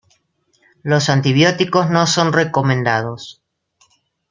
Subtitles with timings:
[0.81, 3.43] Los antibióticos no son recomendados.